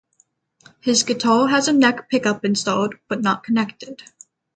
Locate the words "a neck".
1.67-2.09